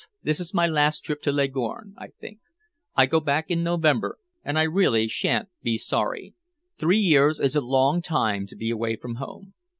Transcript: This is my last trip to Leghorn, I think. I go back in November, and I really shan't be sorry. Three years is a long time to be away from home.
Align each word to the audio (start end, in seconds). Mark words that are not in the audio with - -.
This 0.23 0.39
is 0.39 0.51
my 0.51 0.65
last 0.65 1.01
trip 1.01 1.21
to 1.21 1.31
Leghorn, 1.31 1.93
I 1.95 2.07
think. 2.07 2.39
I 2.95 3.05
go 3.05 3.19
back 3.19 3.51
in 3.51 3.61
November, 3.61 4.17
and 4.43 4.57
I 4.57 4.63
really 4.63 5.07
shan't 5.07 5.49
be 5.61 5.77
sorry. 5.77 6.33
Three 6.79 6.97
years 6.97 7.39
is 7.39 7.55
a 7.55 7.61
long 7.61 8.01
time 8.01 8.47
to 8.47 8.55
be 8.55 8.71
away 8.71 8.95
from 8.95 9.17
home. 9.21 9.53